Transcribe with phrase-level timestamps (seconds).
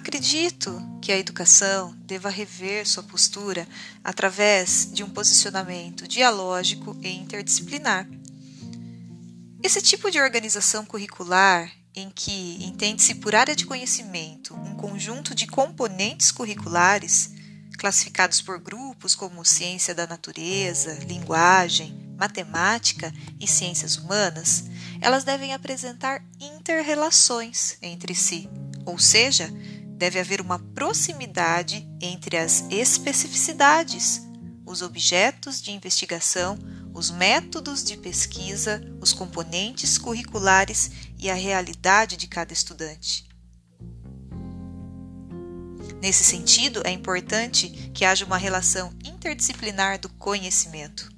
[0.00, 3.68] Acredito que a educação deva rever sua postura
[4.02, 8.08] através de um posicionamento dialógico e interdisciplinar.
[9.62, 15.46] Esse tipo de organização curricular, em que entende-se por área de conhecimento um conjunto de
[15.46, 17.34] componentes curriculares,
[17.76, 24.64] classificados por grupos como ciência da natureza, linguagem, matemática e ciências humanas,
[24.98, 28.48] elas devem apresentar interrelações entre si,
[28.86, 29.52] ou seja,
[30.00, 34.22] deve haver uma proximidade entre as especificidades,
[34.64, 36.58] os objetos de investigação,
[36.94, 43.28] os métodos de pesquisa, os componentes curriculares e a realidade de cada estudante.
[46.00, 51.10] Nesse sentido, é importante que haja uma relação interdisciplinar do conhecimento.